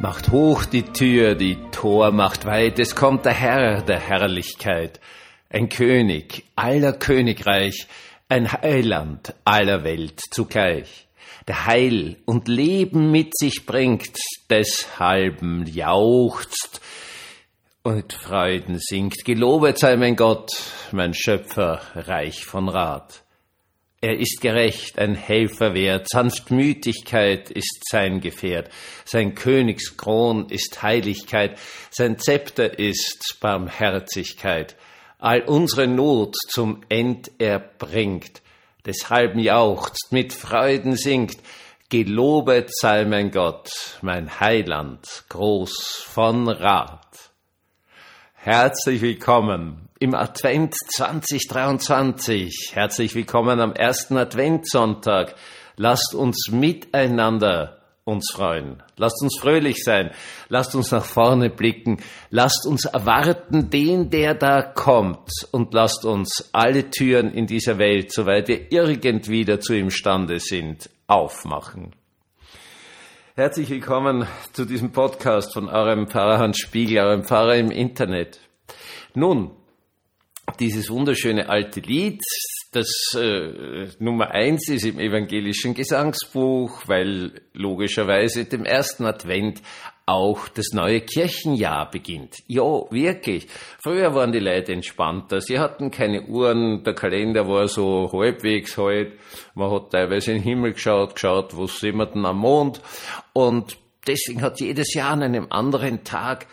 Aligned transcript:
Macht 0.00 0.30
hoch 0.30 0.64
die 0.64 0.84
Tür, 0.84 1.34
die 1.34 1.56
Tor 1.72 2.12
macht 2.12 2.44
weit, 2.44 2.78
es 2.78 2.94
kommt 2.94 3.24
der 3.24 3.32
Herr 3.32 3.82
der 3.82 3.98
Herrlichkeit, 3.98 5.00
ein 5.50 5.68
König 5.68 6.44
aller 6.54 6.92
Königreich, 6.92 7.88
ein 8.28 8.50
Heiland 8.50 9.34
aller 9.44 9.82
Welt 9.82 10.20
zugleich, 10.30 11.08
der 11.48 11.66
Heil 11.66 12.16
und 12.26 12.46
Leben 12.46 13.10
mit 13.10 13.36
sich 13.36 13.66
bringt, 13.66 14.16
deshalben 14.48 15.66
jauchzt 15.66 16.80
und 17.82 18.12
Freuden 18.12 18.78
singt. 18.78 19.24
Gelobet 19.24 19.78
sei 19.78 19.96
mein 19.96 20.14
Gott, 20.14 20.52
mein 20.92 21.12
Schöpfer, 21.12 21.80
reich 21.96 22.44
von 22.44 22.68
Rat. 22.68 23.24
Er 24.00 24.16
ist 24.16 24.40
gerecht, 24.40 24.96
ein 25.00 25.16
Helfer 25.16 25.74
wert, 25.74 26.06
Sanftmütigkeit 26.08 27.50
ist 27.50 27.82
sein 27.90 28.20
Gefährt, 28.20 28.70
sein 29.04 29.34
Königskron 29.34 30.48
ist 30.50 30.80
Heiligkeit, 30.84 31.58
sein 31.90 32.16
Zepter 32.16 32.78
ist 32.78 33.38
Barmherzigkeit, 33.40 34.76
all 35.18 35.40
unsere 35.40 35.88
Not 35.88 36.36
zum 36.48 36.82
End 36.88 37.32
er 37.38 37.58
bringt, 37.58 38.40
deshalb 38.86 39.34
jauchzt, 39.34 40.12
mit 40.12 40.32
Freuden 40.32 40.96
singt, 40.96 41.38
gelobet 41.88 42.70
sei 42.72 43.04
mein 43.04 43.32
Gott, 43.32 43.98
mein 44.00 44.38
Heiland, 44.38 45.24
groß 45.28 46.04
von 46.06 46.46
Rat. 46.48 47.07
Herzlich 48.40 49.02
willkommen 49.02 49.88
im 49.98 50.14
Advent 50.14 50.72
2023. 50.72 52.70
Herzlich 52.72 53.16
willkommen 53.16 53.58
am 53.58 53.72
ersten 53.72 54.16
Adventssonntag. 54.16 55.34
Lasst 55.76 56.14
uns 56.14 56.48
miteinander 56.48 57.78
uns 58.04 58.30
freuen. 58.32 58.80
Lasst 58.96 59.20
uns 59.22 59.36
fröhlich 59.40 59.82
sein. 59.82 60.12
Lasst 60.48 60.76
uns 60.76 60.92
nach 60.92 61.04
vorne 61.04 61.50
blicken. 61.50 61.98
Lasst 62.30 62.64
uns 62.64 62.84
erwarten 62.84 63.70
den, 63.70 64.08
der 64.08 64.34
da 64.34 64.62
kommt. 64.62 65.30
Und 65.50 65.74
lasst 65.74 66.04
uns 66.04 66.48
alle 66.52 66.90
Türen 66.90 67.32
in 67.32 67.48
dieser 67.48 67.78
Welt, 67.78 68.12
soweit 68.12 68.46
wir 68.46 68.70
irgendwie 68.70 69.44
dazu 69.44 69.74
imstande 69.74 70.38
sind, 70.38 70.88
aufmachen. 71.08 71.90
Herzlich 73.38 73.70
willkommen 73.70 74.26
zu 74.52 74.64
diesem 74.64 74.90
Podcast 74.90 75.54
von 75.54 75.68
eurem 75.68 76.08
Pfarrer 76.08 76.40
Hans 76.40 76.58
Spiegel, 76.58 76.98
eurem 76.98 77.22
Pfarrer 77.22 77.54
im 77.54 77.70
Internet. 77.70 78.40
Nun, 79.14 79.52
dieses 80.58 80.90
wunderschöne 80.90 81.48
alte 81.48 81.78
Lied, 81.78 82.20
das 82.72 82.90
äh, 83.14 83.86
Nummer 84.00 84.32
eins 84.32 84.68
ist 84.68 84.84
im 84.84 84.98
evangelischen 84.98 85.74
Gesangsbuch, 85.74 86.82
weil 86.88 87.40
logischerweise 87.52 88.44
dem 88.46 88.64
ersten 88.64 89.04
Advent 89.04 89.62
auch 90.08 90.48
das 90.48 90.72
neue 90.72 91.02
Kirchenjahr 91.02 91.90
beginnt. 91.90 92.36
Ja, 92.46 92.62
wirklich. 92.90 93.46
Früher 93.78 94.14
waren 94.14 94.32
die 94.32 94.38
Leute 94.38 94.72
entspannter. 94.72 95.40
Sie 95.40 95.58
hatten 95.58 95.90
keine 95.90 96.22
Uhren, 96.22 96.82
der 96.82 96.94
Kalender 96.94 97.46
war 97.46 97.68
so 97.68 98.10
halbwegs 98.12 98.78
halt. 98.78 99.12
Man 99.54 99.70
hat 99.70 99.90
teilweise 99.90 100.32
in 100.32 100.38
den 100.38 100.44
Himmel 100.44 100.72
geschaut, 100.72 101.14
geschaut, 101.14 101.54
wo 101.56 101.66
sind 101.66 101.96
wir 101.96 102.06
denn 102.06 102.24
am 102.24 102.38
Mond. 102.38 102.80
Und 103.34 103.76
deswegen 104.06 104.40
hat 104.40 104.60
jedes 104.60 104.94
Jahr 104.94 105.10
an 105.10 105.22
einem 105.22 105.46
anderen 105.50 106.04
Tag 106.04 106.46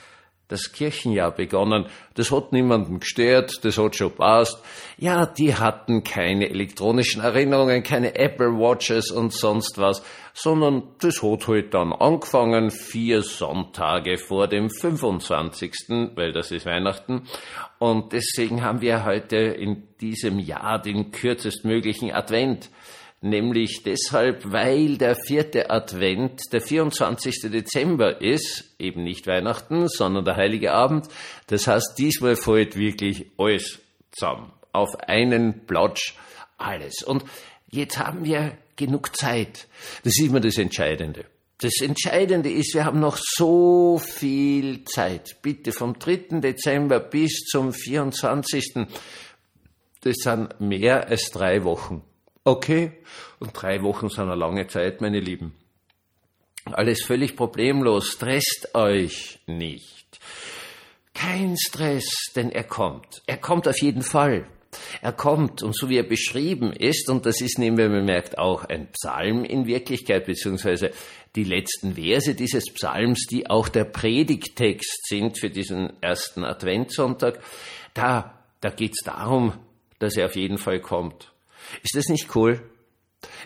das 0.47 0.71
Kirchenjahr 0.71 1.31
begonnen. 1.31 1.87
Das 2.13 2.31
hat 2.31 2.51
niemanden 2.51 2.99
gestört, 2.99 3.63
das 3.63 3.77
hat 3.77 3.95
schon 3.95 4.11
passt. 4.11 4.61
Ja, 4.97 5.25
die 5.25 5.55
hatten 5.55 6.03
keine 6.03 6.49
elektronischen 6.49 7.21
Erinnerungen, 7.21 7.83
keine 7.83 8.15
Apple 8.15 8.57
Watches 8.59 9.11
und 9.11 9.33
sonst 9.33 9.77
was, 9.77 10.03
sondern 10.33 10.83
das 10.99 11.23
hat 11.23 11.47
halt 11.47 11.73
dann 11.73 11.93
angefangen, 11.93 12.69
vier 12.69 13.23
Sonntage 13.23 14.17
vor 14.17 14.47
dem 14.47 14.69
25., 14.69 15.71
weil 16.15 16.31
das 16.31 16.51
ist 16.51 16.65
Weihnachten. 16.65 17.23
Und 17.79 18.13
deswegen 18.13 18.63
haben 18.63 18.81
wir 18.81 19.05
heute 19.05 19.37
in 19.37 19.87
diesem 19.99 20.39
Jahr 20.39 20.79
den 20.79 21.11
kürzestmöglichen 21.11 22.11
Advent 22.11 22.69
nämlich 23.25 23.83
deshalb, 23.83 24.51
weil 24.51 24.97
der 24.97 25.15
vierte 25.15 25.69
Advent 25.69 26.41
der 26.53 26.61
24. 26.61 27.51
Dezember 27.51 28.21
ist, 28.21 28.75
eben 28.79 29.03
nicht 29.03 29.27
Weihnachten, 29.27 29.89
sondern 29.89 30.23
der 30.23 30.37
Heilige 30.37 30.71
Abend. 30.71 31.07
Das 31.47 31.67
heißt, 31.67 31.97
diesmal 31.97 32.35
fällt 32.35 32.77
wirklich 32.77 33.25
alles 33.37 33.79
zusammen, 34.11 34.51
auf 34.71 34.95
einen 35.07 35.65
Platsch 35.65 36.13
alles. 36.57 37.03
Und 37.03 37.25
jetzt 37.69 37.97
haben 37.97 38.23
wir 38.23 38.57
genug 38.75 39.15
Zeit. 39.15 39.67
Das 40.03 40.13
ist 40.17 40.27
immer 40.27 40.39
das 40.39 40.57
Entscheidende. 40.57 41.25
Das 41.59 41.81
Entscheidende 41.81 42.51
ist, 42.51 42.73
wir 42.73 42.85
haben 42.85 42.99
noch 42.99 43.17
so 43.17 43.97
viel 43.97 44.83
Zeit. 44.85 45.37
Bitte 45.41 45.71
vom 45.71 45.97
3. 45.97 46.39
Dezember 46.41 46.99
bis 46.99 47.45
zum 47.45 47.71
24. 47.73 48.87
Das 50.01 50.15
sind 50.17 50.59
mehr 50.59 51.07
als 51.07 51.31
drei 51.31 51.63
Wochen. 51.63 52.03
Okay, 52.47 52.91
und 53.39 53.59
drei 53.59 53.81
Wochen 53.81 54.07
sind 54.07 54.25
eine 54.25 54.35
lange 54.35 54.67
Zeit, 54.67 55.01
meine 55.01 55.19
Lieben. 55.19 55.55
Alles 56.65 57.03
völlig 57.03 57.35
problemlos, 57.35 58.09
stresst 58.09 58.75
euch 58.75 59.39
nicht. 59.47 60.19
Kein 61.15 61.57
Stress, 61.57 62.05
denn 62.35 62.51
er 62.51 62.65
kommt. 62.65 63.23
Er 63.25 63.37
kommt 63.37 63.67
auf 63.67 63.81
jeden 63.81 64.03
Fall. 64.03 64.47
Er 65.01 65.11
kommt 65.11 65.63
und 65.63 65.75
so 65.75 65.89
wie 65.89 65.97
er 65.97 66.03
beschrieben 66.03 66.71
ist, 66.71 67.09
und 67.09 67.25
das 67.25 67.41
ist 67.41 67.57
nebenbei 67.57 67.87
bemerkt 67.87 68.37
auch 68.37 68.65
ein 68.65 68.91
Psalm 68.91 69.43
in 69.43 69.65
Wirklichkeit, 69.65 70.27
beziehungsweise 70.27 70.91
die 71.35 71.45
letzten 71.45 71.95
Verse 71.95 72.35
dieses 72.35 72.71
Psalms, 72.73 73.25
die 73.25 73.49
auch 73.49 73.69
der 73.69 73.85
Predigtext 73.85 75.07
sind 75.07 75.39
für 75.39 75.49
diesen 75.49 75.99
ersten 75.99 76.43
Adventssonntag, 76.43 77.41
da, 77.95 78.39
da 78.61 78.69
geht's 78.69 79.03
darum, 79.03 79.53
dass 79.97 80.15
er 80.15 80.25
auf 80.25 80.35
jeden 80.35 80.59
Fall 80.59 80.79
kommt. 80.79 81.31
Ist 81.83 81.95
das 81.95 82.07
nicht 82.07 82.35
cool? 82.35 82.61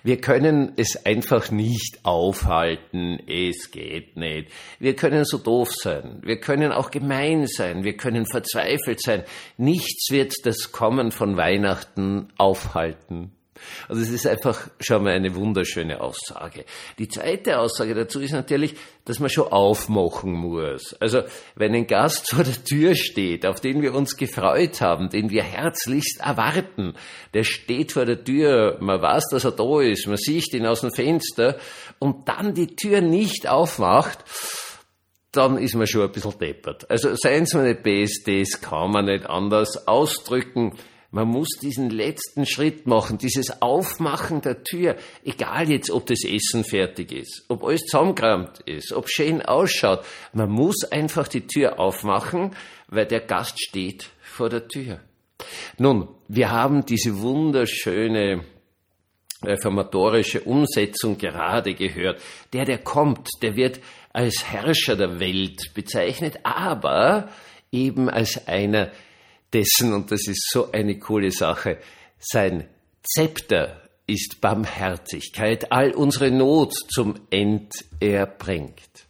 Wir 0.04 0.20
können 0.20 0.74
es 0.78 1.06
einfach 1.06 1.52
nicht 1.52 2.00
aufhalten. 2.04 3.20
Es 3.28 3.72
geht 3.72 4.18
nicht. 4.18 4.52
Wir 4.80 4.96
können 4.96 5.26
so 5.26 5.38
doof 5.38 5.70
sein. 5.72 6.20
Wir 6.24 6.40
können 6.40 6.72
auch 6.72 6.92
gemein 6.92 7.48
sein. 7.48 7.84
Wir 7.84 7.96
können 7.98 8.26
verzweifelt 8.26 9.02
sein. 9.02 9.24
Nichts 9.58 10.12
wird 10.12 10.34
das 10.44 10.72
Kommen 10.72 11.12
von 11.12 11.38
Weihnachten 11.38 12.30
aufhalten. 12.38 13.32
Also 13.88 14.02
es 14.02 14.10
ist 14.10 14.28
einfach 14.28 14.70
schon 14.80 15.04
mal 15.04 15.14
eine 15.14 15.36
wunderschöne 15.36 16.02
Aussage. 16.02 16.66
Die 16.98 17.08
zweite 17.08 17.60
Aussage 17.60 17.94
dazu 17.94 18.20
ist 18.20 18.32
natürlich, 18.32 18.76
dass 19.06 19.20
man 19.20 19.30
schon 19.30 19.48
aufmachen 19.48 20.34
muss. 20.34 20.96
Also 21.00 21.24
wenn 21.56 21.74
ein 21.74 21.88
Gast 21.88 22.30
vor 22.30 22.44
der 22.44 22.64
Tür 22.64 22.96
steht, 22.96 23.46
auf 23.46 23.60
den 23.60 23.82
wir 23.82 23.94
uns 23.94 24.18
gefreut 24.18 24.82
haben, 24.82 25.10
den 25.10 25.30
wir 25.30 25.44
herzlichst 25.44 26.20
erwarten, 26.20 26.94
der 27.34 27.44
steht 27.44 27.92
vor 27.92 28.06
der 28.06 28.24
Tür, 28.24 28.78
man 28.80 29.02
weiß, 29.02 29.26
dass 29.32 29.46
er 29.46 29.52
da 29.52 29.82
ist, 29.82 30.08
man 30.08 30.18
sieht 30.18 30.54
ihn 30.54 30.66
aus 30.66 30.82
dem 30.82 30.92
Fenster 30.92 31.58
und 32.00 32.28
dann 32.28 32.54
die 32.54 32.76
Tür 32.76 33.02
nicht 33.02 33.48
aufmacht, 33.48 34.24
dann 35.32 35.58
ist 35.58 35.76
man 35.76 35.88
schon 35.88 36.04
ein 36.04 36.12
bisschen 36.12 36.38
deppert. 36.40 36.90
Also 36.90 37.16
seien 37.16 37.46
Sie 37.46 37.58
meine 37.58 37.76
BSDs, 37.76 38.62
kann 38.62 38.92
man 38.92 39.06
nicht 39.06 39.30
anders 39.30 39.88
ausdrücken. 39.88 40.74
Man 41.12 41.28
muss 41.28 41.50
diesen 41.60 41.90
letzten 41.90 42.46
Schritt 42.46 42.86
machen, 42.86 43.18
dieses 43.18 43.64
Aufmachen 43.64 44.42
der 44.42 44.64
Tür, 44.64 44.96
egal 45.24 45.70
jetzt, 45.70 45.90
ob 45.90 46.06
das 46.06 46.24
Essen 46.24 46.64
fertig 46.64 47.12
ist, 47.12 47.46
ob 47.48 47.64
alles 47.64 47.82
zusammengeräumt 47.82 48.60
ist, 48.66 48.94
ob 48.94 49.10
schön 49.10 49.42
ausschaut. 49.42 50.06
Man 50.34 50.52
muss 50.52 50.84
einfach 50.84 51.28
die 51.28 51.48
Tür 51.48 51.80
aufmachen, 51.80 52.52
weil 52.90 53.08
der 53.08 53.22
Gast 53.22 53.60
steht 53.60 54.10
vor 54.22 54.50
der 54.50 54.68
Tür. 54.68 55.00
Nun, 55.80 56.10
wir 56.28 56.52
haben 56.52 56.86
diese 56.86 57.20
wunderschöne 57.20 58.44
reformatorische 59.44 60.42
Umsetzung 60.42 61.18
gerade 61.18 61.74
gehört. 61.74 62.22
Der, 62.54 62.66
der 62.66 62.80
kommt, 62.80 63.30
der 63.42 63.56
wird 63.56 63.80
als 64.14 64.44
Herrscher 64.46 64.96
der 64.96 65.20
Welt 65.20 65.74
bezeichnet, 65.74 66.40
aber 66.44 67.30
eben 67.72 68.10
als 68.10 68.48
einer, 68.48 68.92
dessen, 69.54 69.94
und 69.94 70.12
das 70.12 70.28
ist 70.28 70.50
so 70.52 70.72
eine 70.72 71.00
coole 71.00 71.32
Sache, 71.32 71.78
sein 72.20 72.68
Zepter 73.04 73.82
ist 74.08 74.42
Barmherzigkeit, 74.42 75.72
all 75.72 75.92
unsere 75.92 76.32
Not 76.32 76.74
zum 76.94 77.16
End 77.30 77.74
erbringt. 78.00 79.08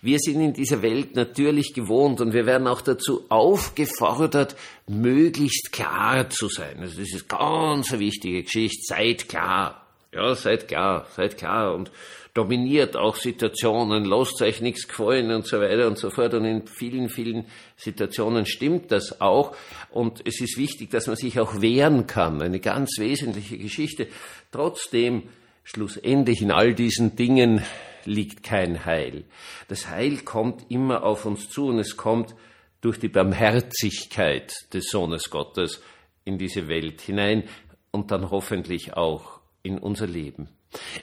Wir 0.00 0.18
sind 0.20 0.40
in 0.40 0.52
dieser 0.52 0.82
Welt 0.82 1.16
natürlich 1.16 1.74
gewohnt 1.74 2.20
und 2.20 2.32
wir 2.32 2.46
werden 2.46 2.68
auch 2.68 2.80
dazu 2.80 3.24
aufgefordert, 3.28 4.54
möglichst 4.86 5.72
klar 5.72 6.30
zu 6.30 6.48
sein. 6.48 6.78
Also 6.78 7.00
das 7.00 7.12
ist 7.12 7.28
ganz 7.28 7.90
eine 7.90 7.98
wichtige 7.98 8.44
Geschichte. 8.44 8.80
Seid 8.86 9.28
klar. 9.28 9.87
Ja, 10.12 10.34
seid 10.34 10.68
klar, 10.68 11.06
seid 11.14 11.36
klar 11.36 11.74
und 11.74 11.90
dominiert 12.32 12.96
auch 12.96 13.16
Situationen, 13.16 14.04
lasst 14.04 14.40
euch 14.40 14.60
nichts 14.62 14.88
gefallen 14.88 15.30
und 15.32 15.46
so 15.46 15.60
weiter 15.60 15.86
und 15.86 15.98
so 15.98 16.08
fort. 16.08 16.32
Und 16.34 16.44
in 16.46 16.66
vielen, 16.66 17.10
vielen 17.10 17.46
Situationen 17.76 18.46
stimmt 18.46 18.90
das 18.90 19.20
auch. 19.20 19.54
Und 19.90 20.26
es 20.26 20.40
ist 20.40 20.56
wichtig, 20.56 20.90
dass 20.90 21.08
man 21.08 21.16
sich 21.16 21.38
auch 21.40 21.60
wehren 21.60 22.06
kann. 22.06 22.40
Eine 22.40 22.60
ganz 22.60 22.98
wesentliche 22.98 23.58
Geschichte. 23.58 24.06
Trotzdem, 24.50 25.24
schlussendlich 25.62 26.40
in 26.40 26.52
all 26.52 26.74
diesen 26.74 27.14
Dingen 27.14 27.62
liegt 28.06 28.42
kein 28.42 28.86
Heil. 28.86 29.24
Das 29.68 29.90
Heil 29.90 30.18
kommt 30.18 30.70
immer 30.70 31.02
auf 31.02 31.26
uns 31.26 31.50
zu 31.50 31.66
und 31.66 31.80
es 31.80 31.98
kommt 31.98 32.34
durch 32.80 32.98
die 32.98 33.08
Barmherzigkeit 33.08 34.54
des 34.72 34.88
Sohnes 34.88 35.28
Gottes 35.28 35.82
in 36.24 36.38
diese 36.38 36.68
Welt 36.68 37.02
hinein 37.02 37.44
und 37.90 38.10
dann 38.10 38.30
hoffentlich 38.30 38.94
auch 38.94 39.37
in 39.68 39.78
unser 39.78 40.06
Leben. 40.06 40.48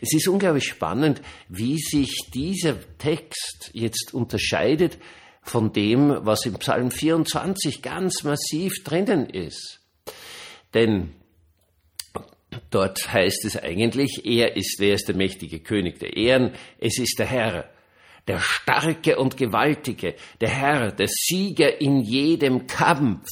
Es 0.02 0.14
ist 0.14 0.28
unglaublich 0.28 0.66
spannend, 0.66 1.22
wie 1.50 1.78
sich 1.78 2.14
dieser 2.34 2.76
Text 2.98 3.72
jetzt 3.74 4.14
unterscheidet 4.14 4.98
von 5.42 5.72
dem, 5.72 6.10
was 6.22 6.46
im 6.46 6.56
Psalm 6.56 6.92
24 6.92 7.82
ganz 7.82 8.24
massiv 8.24 8.84
drinnen 8.84 9.30
ist. 9.30 9.80
Denn 10.74 11.14
dort 12.70 13.12
heißt 13.12 13.46
es 13.46 13.58
eigentlich, 13.58 14.26
er 14.26 14.56
ist, 14.56 14.76
wer 14.80 14.96
ist 14.96 15.08
der 15.08 15.16
mächtige 15.16 15.60
König 15.60 16.00
der 16.00 16.16
Ehren? 16.18 16.54
Es 16.80 17.00
ist 17.00 17.18
der 17.20 17.28
Herr, 17.28 17.70
der 18.28 18.40
Starke 18.40 19.18
und 19.18 19.38
Gewaltige, 19.38 20.16
der 20.42 20.50
Herr, 20.50 20.92
der 20.92 21.08
Sieger 21.08 21.80
in 21.80 22.02
jedem 22.02 22.68
Kampf. 22.68 23.28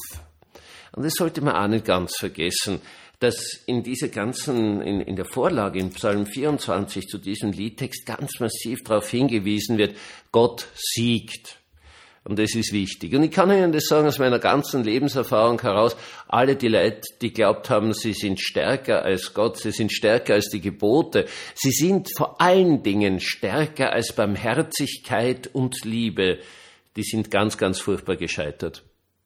Und 0.95 1.03
das 1.03 1.13
sollte 1.13 1.41
man 1.41 1.56
auch 1.56 1.68
nicht 1.68 1.86
ganz 1.86 2.15
vergessen, 2.18 2.79
dass 3.23 3.53
in 3.65 3.83
dieser 3.83 4.09
ganzen, 4.09 4.81
in, 4.81 4.99
in 4.99 5.15
der 5.15 5.25
Vorlage 5.25 5.79
in 5.79 5.91
Psalm 5.91 6.25
24 6.25 7.07
zu 7.07 7.17
diesem 7.17 7.51
Liedtext 7.51 8.05
ganz 8.05 8.39
massiv 8.39 8.83
darauf 8.83 9.09
hingewiesen 9.09 9.77
wird, 9.77 9.95
Gott 10.31 10.67
siegt. 10.75 11.57
Und 12.25 12.39
das 12.39 12.53
ist 12.55 12.71
wichtig. 12.71 13.13
Und 13.15 13.23
ich 13.23 13.31
kann 13.31 13.49
Ihnen 13.49 13.71
das 13.71 13.85
sagen 13.85 14.07
aus 14.07 14.19
meiner 14.19 14.39
ganzen 14.39 14.83
Lebenserfahrung 14.83 15.61
heraus. 15.61 15.95
Alle 16.27 16.55
die 16.55 16.67
Leute, 16.67 17.01
die 17.21 17.31
glaubt 17.31 17.69
haben, 17.69 17.93
sie 17.93 18.13
sind 18.13 18.41
stärker 18.41 19.03
als 19.03 19.33
Gott, 19.33 19.57
sie 19.57 19.71
sind 19.71 19.91
stärker 19.91 20.33
als 20.33 20.49
die 20.49 20.61
Gebote, 20.61 21.25
sie 21.53 21.71
sind 21.71 22.09
vor 22.17 22.41
allen 22.41 22.83
Dingen 22.83 23.19
stärker 23.19 23.91
als 23.93 24.13
Barmherzigkeit 24.13 25.49
und 25.53 25.83
Liebe, 25.83 26.39
die 26.95 27.03
sind 27.03 27.31
ganz, 27.31 27.57
ganz 27.57 27.79
furchtbar 27.79 28.17
gescheitert. 28.17 28.83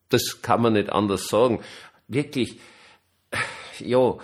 Das 0.08 0.40
kann 0.42 0.62
man 0.62 0.72
nicht 0.72 0.90
anders 0.90 1.28
sagen. 1.28 1.60
Wirklich, 2.08 2.58
ja, 3.80 4.16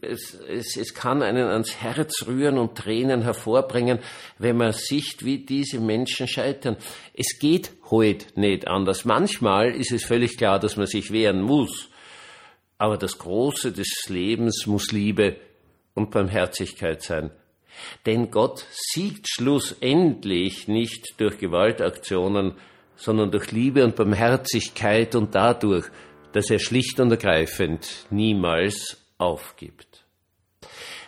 es, 0.00 0.34
es, 0.34 0.76
es 0.76 0.94
kann 0.94 1.22
einen 1.22 1.48
ans 1.48 1.76
Herz 1.76 2.26
rühren 2.26 2.58
und 2.58 2.76
Tränen 2.76 3.22
hervorbringen, 3.22 3.98
wenn 4.38 4.56
man 4.56 4.72
sieht, 4.72 5.24
wie 5.24 5.38
diese 5.38 5.80
Menschen 5.80 6.26
scheitern. 6.26 6.76
Es 7.12 7.38
geht 7.38 7.72
heute 7.90 8.26
nicht 8.40 8.66
anders. 8.66 9.04
Manchmal 9.04 9.74
ist 9.74 9.92
es 9.92 10.04
völlig 10.04 10.38
klar, 10.38 10.58
dass 10.58 10.76
man 10.76 10.86
sich 10.86 11.10
wehren 11.10 11.42
muss. 11.42 11.90
Aber 12.78 12.96
das 12.96 13.18
Große 13.18 13.72
des 13.72 14.08
Lebens 14.08 14.66
muss 14.66 14.92
Liebe 14.92 15.36
und 15.94 16.10
Barmherzigkeit 16.10 17.02
sein. 17.02 17.30
Denn 18.06 18.30
Gott 18.30 18.66
siegt 18.70 19.28
schlussendlich 19.28 20.68
nicht 20.68 21.20
durch 21.20 21.38
Gewaltaktionen, 21.38 22.54
sondern 22.96 23.30
durch 23.30 23.52
Liebe 23.52 23.84
und 23.84 23.96
Barmherzigkeit 23.96 25.14
und 25.14 25.34
dadurch, 25.34 25.86
dass 26.36 26.50
er 26.50 26.58
schlicht 26.58 27.00
und 27.00 27.10
ergreifend 27.10 28.04
niemals 28.10 28.98
aufgibt. 29.16 30.04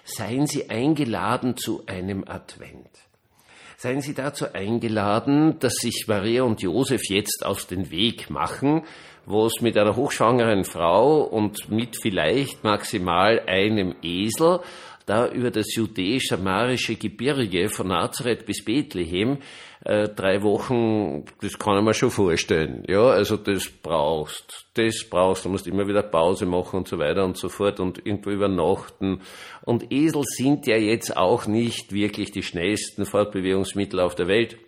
Seien 0.03 0.47
Sie 0.47 0.71
eingeladen 0.71 1.55
zu 1.55 1.83
einem 1.85 2.25
Advent. 2.27 2.89
Seien 3.77 4.01
Sie 4.01 4.15
dazu 4.15 4.55
eingeladen, 4.55 5.59
dass 5.59 5.75
sich 5.75 6.07
Maria 6.09 6.45
und 6.45 6.63
Josef 6.63 7.11
jetzt 7.11 7.45
auf 7.45 7.67
den 7.67 7.91
Weg 7.91 8.31
machen, 8.31 8.85
wo 9.27 9.45
es 9.45 9.61
mit 9.61 9.77
einer 9.77 9.97
hochschwangeren 9.97 10.65
Frau 10.65 11.21
und 11.21 11.69
mit 11.69 12.01
vielleicht 12.01 12.65
maximal 12.65 13.39
einem 13.47 13.97
Esel 14.01 14.61
da 15.09 15.29
über 15.29 15.51
das 15.51 15.75
judäisch-samarische 15.75 16.97
Gebirge 16.97 17.69
von 17.69 17.89
Nazareth 17.89 18.45
bis 18.45 18.65
Bethlehem 18.65 19.39
äh, 19.85 20.09
drei 20.09 20.43
Wochen, 20.43 21.25
das 21.41 21.59
kann 21.59 21.79
ich 21.79 21.85
mir 21.85 21.95
schon 21.95 22.11
vorstellen. 22.11 22.85
Ja, 22.89 23.05
also 23.05 23.37
das 23.37 23.69
brauchst, 23.69 24.67
das 24.75 25.05
brauchst. 25.09 25.45
Du 25.45 25.49
musst 25.49 25.67
immer 25.67 25.87
wieder 25.87 26.03
Pause 26.03 26.47
machen 26.47 26.79
und 26.79 26.89
so 26.89 26.99
weiter 26.99 27.25
und 27.25 27.37
so 27.37 27.49
fort 27.49 27.81
und 27.81 28.05
irgendwo 28.05 28.31
übernachten. 28.31 29.23
Und 29.65 29.93
Esel 29.93 30.25
sind 30.25 30.67
ja 30.67 30.77
jetzt 30.77 31.17
auch 31.17 31.47
nicht 31.47 31.93
wirklich 31.93 32.31
die 32.33 32.43
schnellsten 32.43 33.07
Fortbewegungsmittel 33.07 34.01
auf 34.01 34.15
der 34.15 34.29
Welt. 34.29 34.59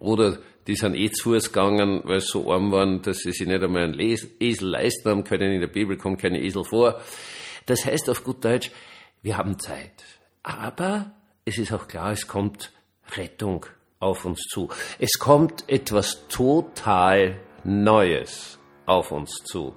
Oder 0.00 0.38
die 0.66 0.76
sind 0.76 0.94
eh 0.94 1.10
zu 1.10 1.30
Fuß 1.30 1.52
gegangen, 1.52 2.00
weil 2.04 2.20
sie 2.20 2.28
so 2.28 2.50
arm 2.50 2.72
waren, 2.72 3.02
dass 3.02 3.18
sie 3.18 3.32
sich 3.32 3.46
nicht 3.46 3.62
einmal 3.62 3.84
einen 3.84 4.00
Esel 4.00 4.68
leisten 4.68 5.10
haben 5.10 5.24
können. 5.24 5.52
In 5.52 5.60
der 5.60 5.68
Bibel 5.68 5.98
kommt 5.98 6.22
keine 6.22 6.40
Esel 6.40 6.64
vor. 6.64 7.00
Das 7.66 7.84
heißt 7.84 8.08
auf 8.10 8.24
gut 8.24 8.44
Deutsch, 8.44 8.70
wir 9.24 9.38
haben 9.38 9.58
Zeit. 9.58 10.04
Aber 10.42 11.10
es 11.44 11.58
ist 11.58 11.72
auch 11.72 11.88
klar, 11.88 12.12
es 12.12 12.28
kommt 12.28 12.70
Rettung 13.16 13.66
auf 13.98 14.24
uns 14.24 14.42
zu. 14.42 14.68
Es 14.98 15.18
kommt 15.18 15.64
etwas 15.66 16.28
total 16.28 17.40
Neues 17.64 18.58
auf 18.84 19.10
uns 19.10 19.32
zu. 19.44 19.74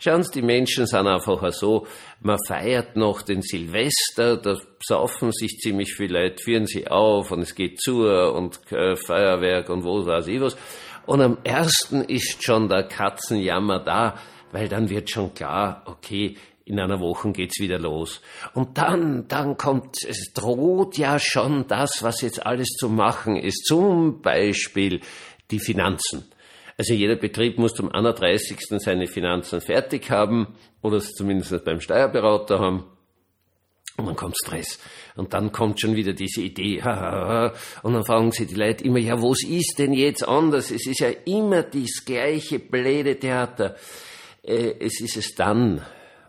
Schauen 0.00 0.22
Sie, 0.22 0.40
die 0.40 0.42
Menschen 0.42 0.86
sind 0.86 1.06
einfach 1.06 1.52
so, 1.52 1.86
man 2.20 2.38
feiert 2.46 2.96
noch 2.96 3.22
den 3.22 3.42
Silvester, 3.42 4.36
da 4.38 4.56
saufen 4.82 5.32
sich 5.32 5.58
ziemlich 5.58 5.94
viele 5.94 6.22
Leute, 6.22 6.42
führen 6.42 6.66
sie 6.66 6.88
auf 6.88 7.32
und 7.32 7.40
es 7.40 7.54
geht 7.54 7.80
zu 7.80 8.06
und 8.06 8.60
äh, 8.72 8.96
Feuerwerk 8.96 9.68
und 9.68 9.84
wo 9.84 10.06
weiß 10.06 10.28
ich 10.28 10.40
was. 10.40 10.56
Und 11.04 11.20
am 11.20 11.38
ersten 11.44 12.02
ist 12.02 12.42
schon 12.42 12.68
der 12.68 12.84
Katzenjammer 12.84 13.80
da, 13.80 14.18
weil 14.52 14.68
dann 14.68 14.88
wird 14.88 15.10
schon 15.10 15.34
klar, 15.34 15.82
okay, 15.86 16.36
in 16.66 16.80
einer 16.80 17.00
Woche 17.00 17.30
geht's 17.30 17.60
wieder 17.60 17.78
los. 17.78 18.20
Und 18.52 18.76
dann, 18.76 19.28
dann 19.28 19.56
kommt, 19.56 20.04
es 20.04 20.32
droht 20.34 20.98
ja 20.98 21.18
schon 21.20 21.66
das, 21.68 22.02
was 22.02 22.20
jetzt 22.20 22.44
alles 22.44 22.68
zu 22.70 22.88
machen 22.88 23.36
ist. 23.36 23.64
Zum 23.66 24.20
Beispiel 24.20 25.00
die 25.52 25.60
Finanzen. 25.60 26.24
Also 26.76 26.92
jeder 26.92 27.14
Betrieb 27.14 27.56
muss 27.56 27.72
zum 27.72 27.90
31. 27.90 28.58
seine 28.80 29.06
Finanzen 29.06 29.60
fertig 29.60 30.10
haben 30.10 30.56
oder 30.82 30.96
es 30.96 31.12
zumindest 31.12 31.64
beim 31.64 31.80
Steuerberater 31.80 32.58
haben. 32.58 32.84
Und 33.96 34.06
dann 34.06 34.16
kommt 34.16 34.36
Stress. 34.36 34.80
Und 35.14 35.32
dann 35.32 35.52
kommt 35.52 35.80
schon 35.80 35.94
wieder 35.94 36.12
diese 36.14 36.42
Idee. 36.42 36.82
Und 37.82 37.94
dann 37.94 38.04
fragen 38.04 38.32
sie 38.32 38.46
die 38.46 38.56
Leute 38.56 38.84
immer, 38.84 38.98
ja, 38.98 39.22
was 39.22 39.42
ist 39.42 39.76
denn 39.78 39.92
jetzt 39.92 40.26
anders? 40.26 40.72
Es 40.72 40.86
ist 40.86 40.98
ja 40.98 41.10
immer 41.24 41.62
das 41.62 42.04
gleiche 42.04 42.58
blöde 42.58 43.18
Theater. 43.18 43.76
Äh, 44.42 44.74
es 44.80 45.00
ist 45.00 45.16
es 45.16 45.34
dann, 45.34 45.80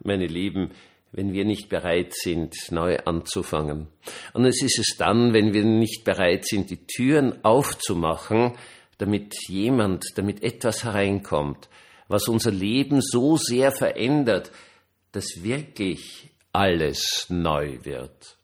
meine 0.04 0.28
Lieben, 0.28 0.72
wenn 1.12 1.34
wir 1.34 1.46
nicht 1.46 1.70
bereit 1.70 2.14
sind, 2.14 2.56
neu 2.72 2.98
anzufangen. 3.06 3.88
Und 4.34 4.46
es 4.46 4.62
ist 4.62 4.80
es 4.80 4.98
dann, 4.98 5.34
wenn 5.34 5.54
wir 5.54 5.64
nicht 5.64 6.04
bereit 6.04 6.46
sind, 6.46 6.70
die 6.70 6.86
Türen 6.86 7.44
aufzumachen, 7.44 8.54
damit 8.98 9.36
jemand, 9.48 10.06
damit 10.16 10.44
etwas 10.44 10.84
hereinkommt, 10.84 11.70
was 12.08 12.28
unser 12.28 12.52
Leben 12.52 13.02
so 13.02 13.38
sehr 13.38 13.72
verändert, 13.72 14.52
dass 15.12 15.44
wirklich 15.44 16.30
alles 16.52 17.28
neu 17.30 17.80
wird. 17.84 18.38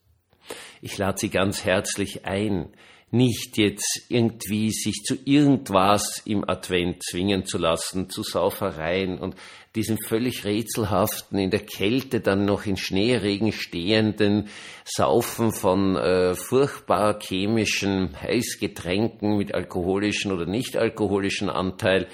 Ich 0.81 0.97
lade 0.97 1.17
Sie 1.17 1.29
ganz 1.29 1.63
herzlich 1.63 2.25
ein, 2.25 2.73
nicht 3.09 3.57
jetzt 3.57 4.05
irgendwie 4.09 4.71
sich 4.71 5.03
zu 5.03 5.15
irgendwas 5.23 6.23
im 6.25 6.47
Advent 6.49 7.03
zwingen 7.03 7.45
zu 7.45 7.59
lassen, 7.59 8.09
zu 8.09 8.23
Saufereien 8.23 9.19
und 9.19 9.35
diesem 9.75 9.97
völlig 9.97 10.45
rätselhaften, 10.45 11.39
in 11.39 11.49
der 11.49 11.61
Kälte 11.61 12.19
dann 12.19 12.45
noch 12.45 12.65
in 12.65 12.77
Schneeregen 12.77 13.51
stehenden 13.51 14.49
Saufen 14.85 15.51
von 15.51 15.95
äh, 15.95 16.35
furchtbar 16.35 17.19
chemischen 17.19 18.15
Heißgetränken 18.21 19.37
mit 19.37 19.53
alkoholischen 19.55 20.31
oder 20.31 20.45
nicht 20.45 20.77
alkoholischen 20.77 21.49
Anteil, 21.49 22.07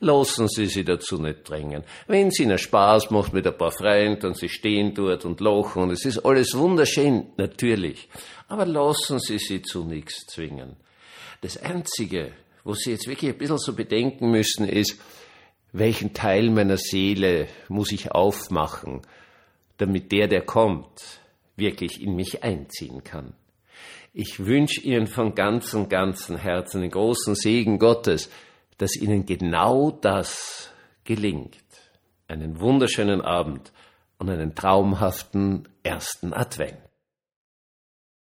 lassen 0.00 0.48
Sie 0.48 0.66
sie 0.66 0.84
dazu 0.84 1.18
nicht 1.18 1.48
drängen. 1.48 1.84
Wenn 2.06 2.28
es 2.28 2.40
Ihnen 2.40 2.58
Spaß 2.58 3.10
macht 3.10 3.32
mit 3.32 3.46
ein 3.46 3.56
paar 3.56 3.72
Freunden 3.72 4.26
und 4.26 4.38
Sie 4.38 4.48
stehen 4.48 4.94
dort 4.94 5.24
und 5.24 5.40
lachen 5.40 5.82
und 5.82 5.90
es 5.90 6.04
ist 6.04 6.18
alles 6.20 6.56
wunderschön, 6.56 7.26
natürlich. 7.36 8.08
Aber 8.48 8.66
lassen 8.66 9.18
Sie 9.18 9.38
sie 9.38 9.62
zu 9.62 9.84
nichts 9.84 10.26
zwingen. 10.26 10.76
Das 11.40 11.56
Einzige, 11.56 12.32
wo 12.64 12.74
Sie 12.74 12.90
jetzt 12.90 13.06
wirklich 13.06 13.30
ein 13.30 13.38
bisschen 13.38 13.58
so 13.58 13.74
bedenken 13.74 14.30
müssen, 14.30 14.68
ist, 14.68 14.98
welchen 15.72 16.12
Teil 16.12 16.50
meiner 16.50 16.76
Seele 16.76 17.48
muss 17.68 17.92
ich 17.92 18.12
aufmachen, 18.12 19.02
damit 19.78 20.12
der, 20.12 20.28
der 20.28 20.42
kommt, 20.42 21.20
wirklich 21.56 22.00
in 22.00 22.14
mich 22.14 22.42
einziehen 22.42 23.02
kann. 23.02 23.34
Ich 24.12 24.44
wünsche 24.44 24.80
Ihnen 24.82 25.06
von 25.06 25.34
ganzem, 25.34 25.88
ganzem 25.88 26.36
Herzen 26.36 26.82
den 26.82 26.90
großen 26.90 27.34
Segen 27.34 27.78
Gottes, 27.78 28.30
dass 28.76 28.96
Ihnen 28.96 29.24
genau 29.24 29.90
das 29.90 30.70
gelingt. 31.04 31.56
Einen 32.28 32.60
wunderschönen 32.60 33.22
Abend 33.22 33.72
und 34.18 34.28
einen 34.28 34.54
traumhaften 34.54 35.68
ersten 35.82 36.34
Advent. 36.34 36.78